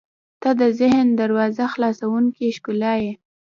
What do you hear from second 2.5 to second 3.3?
ښکلا یې.